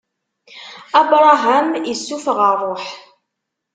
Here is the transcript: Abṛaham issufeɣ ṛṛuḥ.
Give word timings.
Abṛaham 0.99 1.67
issufeɣ 1.93 2.39
ṛṛuḥ. 2.53 2.85